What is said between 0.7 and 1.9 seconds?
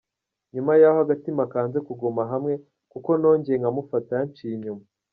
yaho agatima kanze